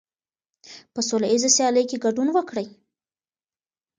[0.93, 2.67] په سوله ییزه سیالۍ کې ګډون وکړئ.